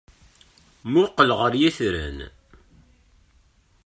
[0.87, 2.17] Mmuqqel ɣer yitran.